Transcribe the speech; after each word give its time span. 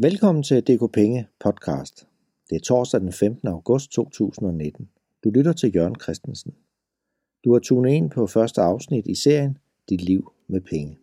Velkommen 0.00 0.42
til 0.42 0.60
DK 0.60 0.92
Penge 0.92 1.26
podcast. 1.40 2.06
Det 2.50 2.56
er 2.56 2.60
torsdag 2.60 3.00
den 3.00 3.12
15. 3.12 3.48
august 3.48 3.90
2019. 3.90 4.88
Du 5.24 5.30
lytter 5.30 5.52
til 5.52 5.72
Jørgen 5.74 5.94
Christensen. 6.02 6.54
Du 7.44 7.52
har 7.52 7.58
tunet 7.60 7.92
ind 7.92 8.10
på 8.10 8.26
første 8.26 8.60
afsnit 8.60 9.06
i 9.06 9.14
serien 9.14 9.58
Dit 9.90 10.00
liv 10.00 10.32
med 10.48 10.60
penge. 10.60 10.98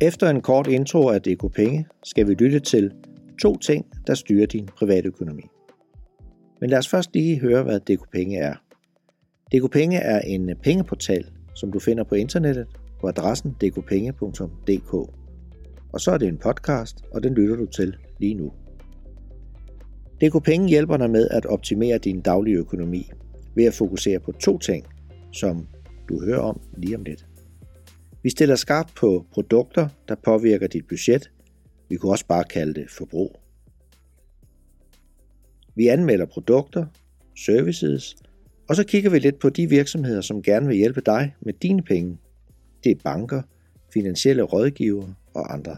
Efter 0.00 0.30
en 0.30 0.40
kort 0.40 0.66
intro 0.66 1.08
af 1.08 1.22
DK 1.22 1.54
Penge 1.54 1.86
skal 2.04 2.28
vi 2.28 2.34
lytte 2.34 2.60
til 2.60 2.92
to 3.42 3.56
ting, 3.56 3.86
der 4.06 4.14
styrer 4.14 4.46
din 4.46 4.66
privatøkonomi. 4.66 5.44
Men 6.60 6.70
lad 6.70 6.78
os 6.78 6.88
først 6.88 7.14
lige 7.14 7.40
høre, 7.40 7.62
hvad 7.62 7.80
DK 7.80 8.10
Penge 8.12 8.38
er. 8.38 8.54
DK 9.52 9.72
Penge 9.72 9.98
er 9.98 10.20
en 10.20 10.56
pengeportal, 10.62 11.26
som 11.54 11.72
du 11.72 11.78
finder 11.78 12.04
på 12.04 12.14
internettet 12.14 12.66
på 13.00 13.08
adressen 13.08 13.56
dkpenge.dk. 13.60 14.94
Og 15.92 16.00
så 16.00 16.10
er 16.10 16.18
det 16.18 16.28
en 16.28 16.38
podcast, 16.38 17.04
og 17.12 17.22
den 17.22 17.34
lytter 17.34 17.56
du 17.56 17.66
til 17.66 17.96
lige 18.18 18.34
nu. 18.34 18.52
DK 20.20 20.44
Penge 20.44 20.68
hjælper 20.68 20.96
dig 20.96 21.10
med 21.10 21.28
at 21.30 21.46
optimere 21.46 21.98
din 21.98 22.20
daglige 22.20 22.56
økonomi 22.56 23.10
ved 23.54 23.64
at 23.64 23.74
fokusere 23.74 24.20
på 24.20 24.32
to 24.32 24.58
ting, 24.58 24.86
som 25.32 25.66
du 26.08 26.24
hører 26.24 26.40
om 26.40 26.60
lige 26.76 26.96
om 26.96 27.02
lidt. 27.02 27.26
Vi 28.22 28.30
stiller 28.30 28.56
skarpt 28.56 28.94
på 28.94 29.26
produkter, 29.32 29.88
der 30.08 30.14
påvirker 30.24 30.66
dit 30.66 30.88
budget. 30.88 31.30
Vi 31.88 31.96
kunne 31.96 32.12
også 32.12 32.26
bare 32.26 32.44
kalde 32.44 32.74
det 32.74 32.90
forbrug. 32.90 33.40
Vi 35.74 35.86
anmelder 35.86 36.26
produkter, 36.26 36.86
services, 37.46 38.16
og 38.68 38.76
så 38.76 38.84
kigger 38.84 39.10
vi 39.10 39.18
lidt 39.18 39.38
på 39.38 39.48
de 39.48 39.68
virksomheder, 39.68 40.20
som 40.20 40.42
gerne 40.42 40.66
vil 40.66 40.76
hjælpe 40.76 41.00
dig 41.00 41.34
med 41.40 41.52
dine 41.52 41.82
penge. 41.82 42.18
Det 42.84 42.92
er 42.92 43.00
banker, 43.04 43.42
finansielle 43.92 44.42
rådgivere 44.42 45.14
og 45.34 45.52
andre. 45.52 45.76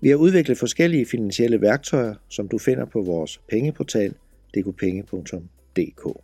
Vi 0.00 0.08
har 0.08 0.16
udviklet 0.16 0.58
forskellige 0.58 1.06
finansielle 1.06 1.60
værktøjer, 1.60 2.14
som 2.28 2.48
du 2.48 2.58
finder 2.58 2.84
på 2.84 3.02
vores 3.02 3.40
pengeportal 3.48 4.14
dkpenge.dk. 4.54 6.20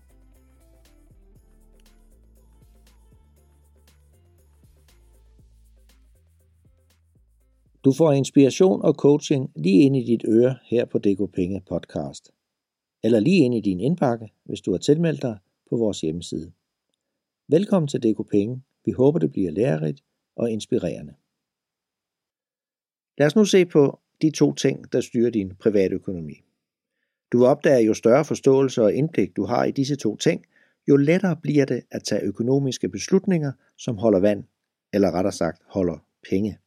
Du 7.84 7.92
får 7.92 8.12
inspiration 8.12 8.83
og 8.83 8.94
coaching 8.94 9.50
lige 9.56 9.83
ind 9.83 9.96
i 9.96 10.05
dit 10.05 10.24
øre 10.28 10.56
her 10.64 10.84
på 10.84 10.98
DK 10.98 11.33
Penge 11.34 11.62
podcast. 11.68 12.30
Eller 13.02 13.20
lige 13.20 13.44
ind 13.44 13.55
i 13.55 13.61
din 13.61 13.80
indbakke, 13.80 14.33
hvis 14.44 14.61
du 14.61 14.70
har 14.70 14.78
tilmeldt 14.78 15.22
dig 15.22 15.39
på 15.70 15.77
vores 15.77 16.00
hjemmeside. 16.00 16.52
Velkommen 17.48 17.89
til 17.89 18.00
DK 18.02 18.30
Penge. 18.30 18.62
Vi 18.84 18.90
håber, 18.90 19.18
det 19.18 19.32
bliver 19.32 19.50
lærerigt 19.50 20.04
og 20.36 20.50
inspirerende. 20.50 21.14
Lad 23.18 23.27
os 23.27 23.36
nu 23.36 23.44
se 23.44 23.66
på 23.66 24.00
de 24.22 24.30
to 24.30 24.54
ting, 24.54 24.92
der 24.92 25.00
styrer 25.00 25.30
din 25.30 25.54
private 25.54 25.94
økonomi. 25.94 26.42
Du 27.32 27.46
opdager, 27.46 27.78
jo 27.78 27.94
større 27.94 28.24
forståelse 28.24 28.82
og 28.82 28.94
indblik 28.94 29.36
du 29.36 29.44
har 29.44 29.64
i 29.64 29.70
disse 29.70 29.96
to 29.96 30.16
ting, 30.16 30.46
jo 30.88 30.96
lettere 30.96 31.36
bliver 31.36 31.64
det 31.64 31.82
at 31.90 32.02
tage 32.02 32.22
økonomiske 32.22 32.88
beslutninger, 32.88 33.52
som 33.78 33.98
holder 33.98 34.20
vand, 34.20 34.44
eller 34.92 35.10
rettere 35.10 35.32
sagt 35.32 35.62
holder 35.66 36.06
penge. 36.30 36.58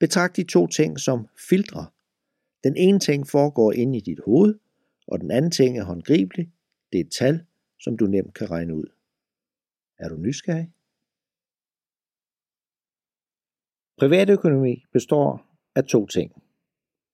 Betragt 0.00 0.36
de 0.36 0.42
to 0.44 0.66
ting 0.66 1.00
som 1.00 1.26
filtre. 1.48 1.86
Den 2.64 2.76
ene 2.76 2.98
ting 2.98 3.26
foregår 3.26 3.72
inde 3.72 3.98
i 3.98 4.00
dit 4.00 4.20
hoved, 4.24 4.54
og 5.06 5.20
den 5.20 5.30
anden 5.30 5.50
ting 5.50 5.78
er 5.78 5.84
håndgribelig. 5.84 6.50
Det 6.92 7.00
er 7.00 7.04
et 7.04 7.12
tal, 7.12 7.44
som 7.80 7.96
du 7.96 8.06
nemt 8.06 8.34
kan 8.34 8.50
regne 8.50 8.74
ud. 8.74 8.84
Er 9.98 10.08
du 10.08 10.16
nysgerrig? 10.16 10.70
Privatøkonomi 13.96 14.84
består 14.92 15.46
af 15.74 15.84
to 15.84 16.06
ting. 16.06 16.42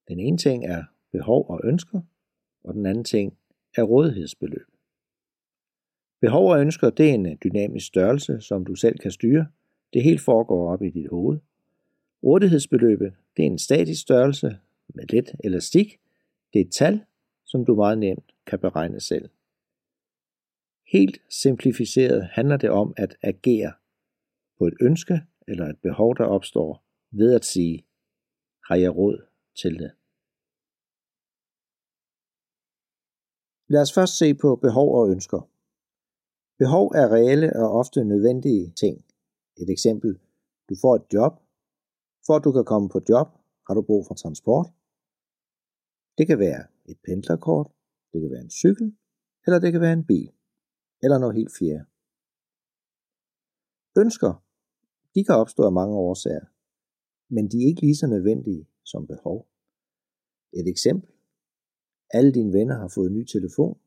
Den 0.08 0.20
ene 0.20 0.38
ting 0.38 0.66
er 0.66 0.84
behov 1.12 1.46
og 1.50 1.60
ønsker, 1.64 2.00
og 2.64 2.74
den 2.74 2.86
anden 2.86 3.04
ting 3.04 3.36
er 3.76 3.82
rådighedsbeløb. 3.82 4.66
Behov 6.20 6.50
og 6.50 6.60
ønsker 6.60 6.90
det 6.90 7.10
er 7.10 7.14
en 7.14 7.26
øh, 7.26 7.36
dynamisk 7.44 7.86
størrelse, 7.86 8.40
som 8.40 8.64
du 8.64 8.74
selv 8.74 8.98
kan 8.98 9.10
styre. 9.10 9.46
Det 9.92 10.02
helt 10.02 10.20
foregår 10.20 10.72
op 10.72 10.82
i 10.82 10.90
dit 10.90 11.08
hoved. 11.08 11.38
Rådighedsbeløbet 12.22 13.12
det 13.36 13.42
er 13.42 13.46
en 13.46 13.58
statisk 13.58 14.02
størrelse 14.02 14.58
med 14.88 15.04
lidt 15.10 15.30
elastik. 15.44 15.98
Det 16.52 16.60
er 16.60 16.64
et 16.64 16.72
tal, 16.72 17.00
som 17.44 17.64
du 17.64 17.74
meget 17.74 17.98
nemt 17.98 18.32
kan 18.46 18.58
beregne 18.58 19.00
selv. 19.00 19.28
Helt 20.92 21.22
simplificeret 21.28 22.28
handler 22.32 22.56
det 22.56 22.70
om 22.70 22.94
at 22.96 23.16
agere 23.22 23.72
på 24.58 24.66
et 24.66 24.74
ønske 24.80 25.20
eller 25.50 25.66
et 25.66 25.80
behov, 25.82 26.10
der 26.16 26.24
opstår 26.36 26.70
ved 27.10 27.34
at 27.34 27.44
sige, 27.44 27.76
har 28.68 28.76
jeg 28.84 28.96
råd 28.96 29.16
til 29.60 29.72
det? 29.82 29.92
Lad 33.72 33.82
os 33.82 33.94
først 33.98 34.14
se 34.20 34.34
på 34.34 34.48
behov 34.66 34.88
og 34.98 35.10
ønsker. 35.14 35.40
Behov 36.62 36.86
er 37.00 37.06
reelle 37.16 37.48
og 37.62 37.68
ofte 37.80 38.04
nødvendige 38.04 38.72
ting. 38.82 38.96
Et 39.62 39.70
eksempel, 39.70 40.10
du 40.68 40.74
får 40.82 40.94
et 40.96 41.06
job. 41.14 41.32
For 42.26 42.34
at 42.36 42.44
du 42.44 42.52
kan 42.52 42.64
komme 42.64 42.88
på 42.88 43.00
job, 43.08 43.28
har 43.66 43.74
du 43.74 43.82
brug 43.82 44.02
for 44.08 44.14
transport. 44.14 44.66
Det 46.18 46.26
kan 46.26 46.38
være 46.38 46.62
et 46.90 46.98
pendlerkort, 47.06 47.68
det 48.12 48.20
kan 48.20 48.30
være 48.30 48.44
en 48.48 48.50
cykel, 48.50 48.96
eller 49.46 49.58
det 49.58 49.72
kan 49.72 49.80
være 49.80 49.92
en 49.92 50.06
bil, 50.06 50.32
eller 51.02 51.18
noget 51.18 51.36
helt 51.36 51.52
fjerde. 51.58 51.84
Ønsker, 54.02 54.32
de 55.14 55.24
kan 55.24 55.34
opstå 55.34 55.62
af 55.62 55.72
mange 55.72 55.96
årsager, 55.96 56.46
men 57.34 57.44
de 57.50 57.56
er 57.62 57.68
ikke 57.70 57.80
lige 57.80 58.00
så 58.02 58.06
nødvendige 58.06 58.68
som 58.84 59.06
behov. 59.06 59.48
Et 60.52 60.68
eksempel. 60.68 61.12
Alle 62.10 62.32
dine 62.32 62.52
venner 62.52 62.76
har 62.78 62.88
fået 62.94 63.08
en 63.10 63.16
ny 63.18 63.24
telefon. 63.24 63.80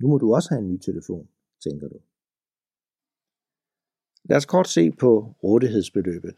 Nu 0.00 0.08
må 0.08 0.18
du 0.18 0.34
også 0.34 0.48
have 0.50 0.62
en 0.64 0.70
ny 0.72 0.78
telefon, 0.78 1.28
tænker 1.64 1.88
du. 1.88 1.98
Lad 4.28 4.36
os 4.36 4.46
kort 4.46 4.68
se 4.68 4.90
på 4.90 5.10
rådighedsbeløbet. 5.42 6.36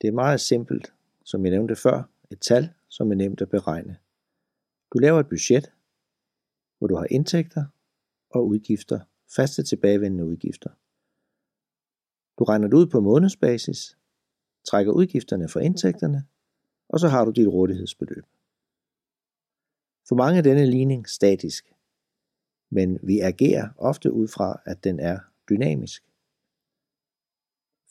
Det 0.00 0.08
er 0.08 0.12
meget 0.12 0.40
simpelt, 0.40 0.94
som 1.24 1.44
jeg 1.44 1.50
nævnte 1.50 1.76
før, 1.76 2.10
et 2.30 2.40
tal, 2.40 2.64
som 2.88 3.10
er 3.10 3.14
nemt 3.14 3.40
at 3.40 3.50
beregne. 3.50 3.98
Du 4.92 4.98
laver 4.98 5.20
et 5.20 5.28
budget, 5.28 5.72
hvor 6.78 6.86
du 6.86 6.96
har 6.96 7.06
indtægter 7.10 7.64
og 8.30 8.46
udgifter, 8.46 9.00
faste 9.36 9.62
tilbagevendende 9.62 10.24
udgifter. 10.24 10.70
Du 12.38 12.44
regner 12.44 12.68
det 12.68 12.76
ud 12.76 12.86
på 12.86 13.00
månedsbasis, 13.00 13.98
trækker 14.68 14.92
udgifterne 14.92 15.48
fra 15.48 15.60
indtægterne, 15.60 16.24
og 16.88 17.00
så 17.00 17.08
har 17.08 17.24
du 17.24 17.30
dit 17.30 17.48
rådighedsbeløb. 17.48 18.24
For 20.08 20.14
mange 20.14 20.38
er 20.38 20.42
denne 20.42 20.66
ligning 20.66 21.08
statisk, 21.08 21.72
men 22.70 22.98
vi 23.02 23.20
agerer 23.20 23.68
ofte 23.78 24.12
ud 24.12 24.28
fra, 24.28 24.60
at 24.66 24.84
den 24.84 25.00
er 25.00 25.18
dynamisk. 25.48 26.02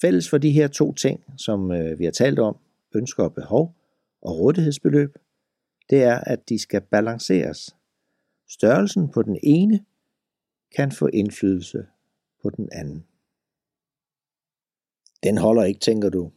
Fælles 0.01 0.29
for 0.29 0.37
de 0.37 0.51
her 0.51 0.67
to 0.67 0.93
ting, 0.93 1.23
som 1.37 1.71
øh, 1.71 1.99
vi 1.99 2.05
har 2.05 2.11
talt 2.11 2.39
om, 2.39 2.57
ønsker 2.95 3.23
og 3.23 3.33
behov 3.33 3.75
og 4.21 4.39
rådighedsbeløb, 4.39 5.17
det 5.89 6.03
er, 6.03 6.19
at 6.19 6.49
de 6.49 6.59
skal 6.59 6.81
balanceres. 6.81 7.75
Størrelsen 8.49 9.09
på 9.09 9.21
den 9.21 9.39
ene 9.43 9.85
kan 10.75 10.91
få 10.91 11.07
indflydelse 11.07 11.87
på 12.41 12.49
den 12.49 12.69
anden. 12.71 13.05
Den 15.25 15.37
holder 15.37 15.63
ikke, 15.63 15.79
tænker 15.79 16.09
du. 16.09 16.31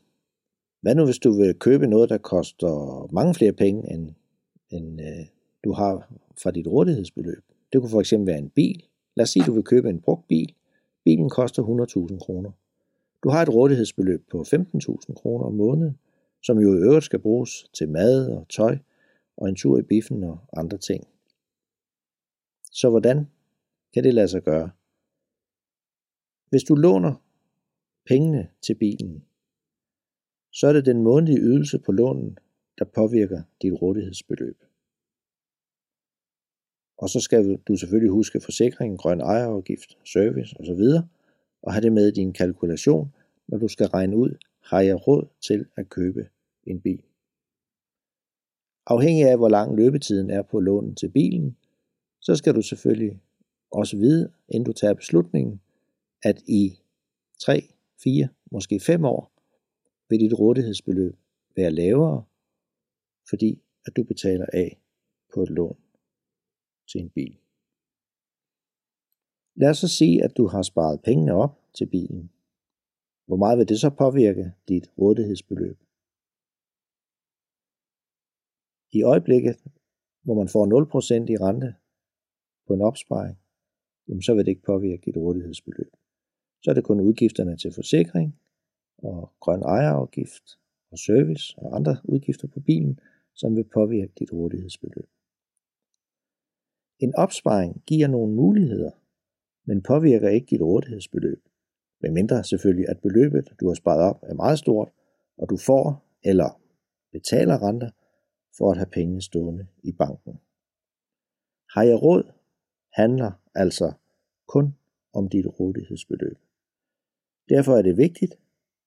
Hvad 0.80 0.94
nu, 0.94 1.04
hvis 1.04 1.18
du 1.18 1.32
vil 1.32 1.54
købe 1.54 1.86
noget, 1.86 2.10
der 2.10 2.18
koster 2.18 3.08
mange 3.12 3.34
flere 3.34 3.52
penge, 3.52 3.92
end, 3.92 4.14
end 4.70 5.00
øh, 5.00 5.26
du 5.64 5.72
har 5.72 6.12
fra 6.42 6.50
dit 6.50 6.66
rådighedsbeløb? 6.66 7.44
Det 7.72 7.80
kunne 7.80 7.90
for 7.90 8.00
eksempel 8.00 8.26
være 8.26 8.38
en 8.38 8.50
bil. 8.50 8.84
Lad 9.16 9.22
os 9.22 9.30
sige, 9.30 9.42
at 9.42 9.46
du 9.46 9.52
vil 9.52 9.64
købe 9.64 9.90
en 9.90 10.00
brugt 10.00 10.28
bil. 10.28 10.54
Bilen 11.04 11.30
koster 11.30 11.62
100.000 12.12 12.18
kroner. 12.18 12.50
Du 13.22 13.28
har 13.28 13.42
et 13.42 13.54
rådighedsbeløb 13.54 14.30
på 14.30 14.40
15.000 14.40 15.14
kroner 15.14 15.44
om 15.44 15.54
måneden, 15.54 15.98
som 16.42 16.58
jo 16.58 16.74
i 16.74 16.78
øvrigt 16.78 17.04
skal 17.04 17.18
bruges 17.18 17.66
til 17.72 17.88
mad 17.88 18.30
og 18.30 18.46
tøj 18.48 18.78
og 19.36 19.48
en 19.48 19.56
tur 19.56 19.78
i 19.78 19.82
biffen 19.82 20.24
og 20.24 20.38
andre 20.56 20.78
ting. 20.78 21.04
Så 22.72 22.90
hvordan 22.90 23.28
kan 23.94 24.04
det 24.04 24.14
lade 24.14 24.28
sig 24.28 24.42
gøre? 24.42 24.70
Hvis 26.50 26.62
du 26.62 26.74
låner 26.74 27.27
pengene 28.08 28.48
til 28.62 28.74
bilen, 28.74 29.24
så 30.52 30.66
er 30.66 30.72
det 30.72 30.86
den 30.86 31.02
månedlige 31.02 31.40
ydelse 31.40 31.78
på 31.78 31.92
lånen, 31.92 32.38
der 32.78 32.84
påvirker 32.84 33.42
dit 33.62 33.82
rådighedsbeløb. 33.82 34.64
Og 36.98 37.08
så 37.08 37.20
skal 37.20 37.56
du 37.56 37.76
selvfølgelig 37.76 38.10
huske 38.10 38.40
forsikring, 38.40 38.98
grøn 38.98 39.20
ejerafgift, 39.20 39.98
service 40.04 40.56
osv. 40.60 40.82
og 41.62 41.72
have 41.72 41.82
det 41.82 41.92
med 41.92 42.08
i 42.08 42.10
din 42.20 42.32
kalkulation, 42.32 43.14
når 43.48 43.58
du 43.58 43.68
skal 43.68 43.86
regne 43.86 44.16
ud, 44.16 44.36
har 44.60 44.80
jeg 44.80 45.06
råd 45.06 45.26
til 45.40 45.66
at 45.76 45.88
købe 45.88 46.28
en 46.66 46.80
bil. 46.80 47.02
Afhængig 48.86 49.24
af 49.24 49.36
hvor 49.36 49.48
lang 49.48 49.76
løbetiden 49.76 50.30
er 50.30 50.42
på 50.42 50.60
lånen 50.60 50.94
til 50.94 51.08
bilen, 51.08 51.56
så 52.20 52.34
skal 52.34 52.54
du 52.54 52.62
selvfølgelig 52.62 53.20
også 53.70 53.96
vide, 53.96 54.32
inden 54.48 54.64
du 54.64 54.72
tager 54.72 54.94
beslutningen, 54.94 55.60
at 56.22 56.42
i 56.46 56.78
3, 57.40 57.68
fire, 58.04 58.28
måske 58.50 58.80
fem 58.80 59.04
år, 59.04 59.32
vil 60.08 60.20
dit 60.20 60.38
rådighedsbeløb 60.38 61.16
være 61.56 61.70
lavere, 61.70 62.24
fordi 63.28 63.62
at 63.86 63.96
du 63.96 64.04
betaler 64.04 64.46
af 64.52 64.80
på 65.34 65.42
et 65.42 65.50
lån 65.50 65.78
til 66.90 67.00
en 67.00 67.10
bil. 67.10 67.38
Lad 69.54 69.70
os 69.70 69.78
så 69.78 69.88
sige, 69.88 70.24
at 70.24 70.36
du 70.36 70.46
har 70.46 70.62
sparet 70.62 71.02
pengene 71.02 71.32
op 71.32 71.60
til 71.74 71.86
bilen. 71.86 72.30
Hvor 73.26 73.36
meget 73.36 73.58
vil 73.58 73.68
det 73.68 73.80
så 73.80 73.90
påvirke 73.90 74.52
dit 74.68 74.90
rådighedsbeløb? 74.98 75.78
I 78.92 79.02
øjeblikket, 79.02 79.56
hvor 80.22 80.34
man 80.34 80.48
får 80.48 80.64
0% 80.66 81.32
i 81.32 81.36
rente 81.36 81.74
på 82.66 82.74
en 82.74 82.80
opsparing, 82.80 83.38
jamen 84.08 84.22
så 84.22 84.34
vil 84.34 84.44
det 84.44 84.50
ikke 84.50 84.62
påvirke 84.62 85.02
dit 85.04 85.16
rådighedsbeløb. 85.16 85.92
Så 86.62 86.70
er 86.70 86.74
det 86.74 86.84
kun 86.84 87.00
udgifterne 87.00 87.56
til 87.56 87.72
forsikring 87.74 88.40
og 88.98 89.32
grøn 89.40 89.62
ejerafgift 89.62 90.58
og 90.90 90.98
service 90.98 91.54
og 91.58 91.76
andre 91.76 91.96
udgifter 92.04 92.48
på 92.48 92.60
bilen, 92.60 93.00
som 93.34 93.56
vil 93.56 93.64
påvirke 93.74 94.12
dit 94.18 94.32
rådighedsbeløb. 94.32 95.10
En 96.98 97.14
opsparing 97.14 97.82
giver 97.86 98.08
nogle 98.08 98.34
muligheder, 98.34 98.90
men 99.64 99.82
påvirker 99.82 100.28
ikke 100.28 100.46
dit 100.50 100.62
rådighedsbeløb. 100.62 101.42
medmindre 102.00 102.44
selvfølgelig, 102.44 102.88
at 102.88 103.00
beløbet, 103.00 103.54
du 103.60 103.66
har 103.66 103.74
sparet 103.74 104.02
op, 104.02 104.22
er 104.22 104.34
meget 104.34 104.58
stort, 104.58 104.90
og 105.38 105.50
du 105.50 105.56
får 105.56 106.08
eller 106.24 106.60
betaler 107.12 107.62
renter 107.62 107.90
for 108.58 108.70
at 108.70 108.76
have 108.76 108.90
pengene 108.92 109.22
stående 109.22 109.66
i 109.82 109.92
banken. 109.92 110.40
Har 111.74 111.82
jeg 111.82 112.02
råd 112.02 112.32
handler 112.92 113.32
altså 113.54 113.92
kun 114.48 114.74
om 115.14 115.28
dit 115.28 115.46
rådighedsbeløb. 115.46 116.38
Derfor 117.48 117.72
er 117.76 117.82
det 117.82 117.96
vigtigt 117.96 118.34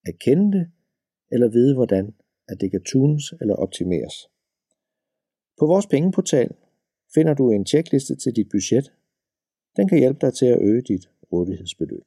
at 0.06 0.20
kende 0.20 0.58
det, 0.58 0.72
eller 1.32 1.50
vide 1.50 1.76
hvordan 1.76 2.14
at 2.48 2.62
det 2.62 2.72
kan 2.72 2.84
tunes 2.84 3.34
eller 3.42 3.56
optimeres. 3.56 4.16
På 5.60 5.66
vores 5.66 5.88
pengeportal 5.88 6.56
finder 7.14 7.34
du 7.34 7.52
en 7.52 7.66
tjekliste 7.66 8.16
til 8.16 8.36
dit 8.36 8.50
budget. 8.52 8.94
Den 9.78 9.88
kan 9.88 10.00
hjælpe 10.00 10.20
dig 10.22 10.34
til 10.34 10.46
at 10.46 10.62
øge 10.62 10.82
dit 10.82 11.10
rådighedsbeløb. 11.32 12.04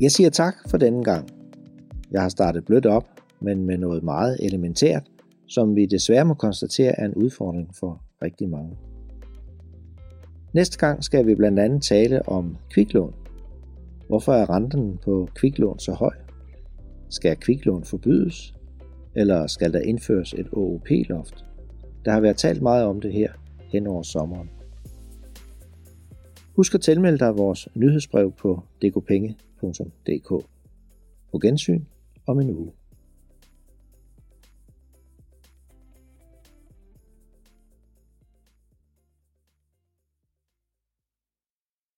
Jeg 0.00 0.10
siger 0.10 0.30
tak 0.30 0.54
for 0.70 0.78
denne 0.78 1.04
gang. 1.04 1.28
Jeg 2.10 2.22
har 2.22 2.28
startet 2.28 2.64
blødt 2.64 2.86
op, 2.86 3.08
men 3.40 3.66
med 3.66 3.78
noget 3.78 4.02
meget 4.02 4.38
elementært, 4.40 5.10
som 5.48 5.76
vi 5.76 5.86
desværre 5.86 6.24
må 6.24 6.34
konstatere 6.34 7.00
er 7.00 7.04
en 7.04 7.14
udfordring 7.14 7.74
for 7.74 8.02
rigtig 8.22 8.48
mange. 8.48 8.76
Næste 10.54 10.78
gang 10.78 11.04
skal 11.04 11.26
vi 11.26 11.34
blandt 11.34 11.58
andet 11.58 11.82
tale 11.82 12.28
om 12.28 12.56
kviklån. 12.70 13.14
Hvorfor 14.08 14.32
er 14.32 14.50
renten 14.50 14.98
på 15.04 15.28
kviklån 15.34 15.78
så 15.78 15.92
høj? 15.92 16.14
Skal 17.10 17.36
kviklån 17.36 17.84
forbydes? 17.84 18.54
Eller 19.16 19.46
skal 19.46 19.72
der 19.72 19.80
indføres 19.80 20.34
et 20.34 20.46
OOP-loft? 20.52 21.44
Der 22.04 22.12
har 22.12 22.20
været 22.20 22.36
talt 22.36 22.62
meget 22.62 22.84
om 22.84 23.00
det 23.00 23.12
her 23.12 23.32
hen 23.72 23.86
over 23.86 24.02
sommeren. 24.02 24.50
Husk 26.56 26.74
at 26.74 26.80
tilmelde 26.80 27.18
dig 27.18 27.38
vores 27.38 27.68
nyhedsbrev 27.74 28.32
på 28.32 28.62
dkpenge.dk. 28.82 30.28
På 31.32 31.38
gensyn 31.38 31.84
om 32.26 32.40
en 32.40 32.50
uge. 32.50 32.72